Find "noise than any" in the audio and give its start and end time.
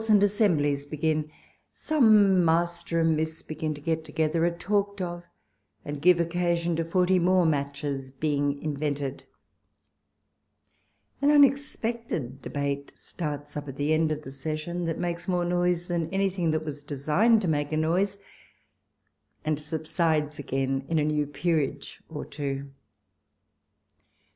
15.45-16.31